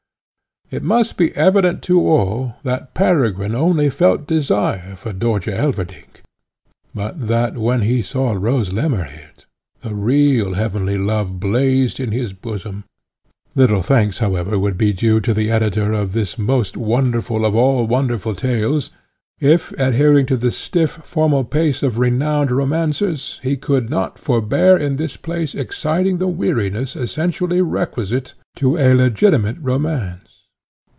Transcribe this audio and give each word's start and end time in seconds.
It 0.77 0.83
must 0.83 1.17
be 1.17 1.35
evident 1.35 1.81
to 1.91 1.99
all, 1.99 2.55
that 2.63 2.93
Peregrine 2.93 3.53
only 3.53 3.89
felt 3.89 4.25
desire 4.25 4.95
for 4.95 5.11
Dörtje 5.11 5.51
Elverdink, 5.53 6.23
but 6.95 7.27
that, 7.27 7.57
when 7.57 7.81
he 7.81 8.01
saw 8.01 8.31
Rose 8.31 8.71
Lemmerhirt, 8.71 9.45
the 9.81 9.93
real 9.93 10.53
heavenly 10.53 10.97
love 10.97 11.41
blazed 11.41 11.99
in 11.99 12.13
his 12.13 12.31
bosom. 12.31 12.85
Little 13.53 13.81
thanks, 13.81 14.19
however, 14.19 14.57
would 14.57 14.77
be 14.77 14.93
due 14.93 15.19
to 15.19 15.33
the 15.33 15.51
editor 15.51 15.91
of 15.91 16.13
this 16.13 16.37
most 16.37 16.77
wonderful 16.77 17.43
of 17.43 17.53
all 17.53 17.85
wonderful 17.85 18.33
tales, 18.33 18.91
if, 19.41 19.71
adhering 19.77 20.25
to 20.27 20.37
the 20.37 20.51
stiff, 20.51 20.91
formal 21.03 21.43
pace 21.43 21.83
of 21.83 21.99
renowned 21.99 22.49
romancers, 22.49 23.41
he 23.43 23.57
could 23.57 23.89
not 23.89 24.17
forbear 24.17 24.77
in 24.77 24.95
this 24.95 25.17
place 25.17 25.53
exciting 25.53 26.17
the 26.17 26.27
weariness 26.29 26.95
essentially 26.95 27.59
requisite 27.61 28.35
to 28.55 28.77
a 28.77 28.93
legitimate 28.93 29.57
romance. 29.59 30.29